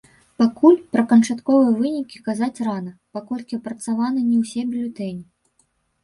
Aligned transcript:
Пакуль 0.41 0.75
пра 0.95 1.01
канчатковыя 1.09 1.73
вынікі 1.81 2.21
казаць 2.29 2.63
рана, 2.67 2.93
паколькі 3.17 3.59
апрацаваны 3.59 4.23
не 4.31 4.37
ўсе 4.41 4.65
бюлетэні. 4.71 5.23